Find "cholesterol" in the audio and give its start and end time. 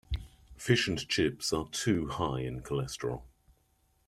2.63-3.21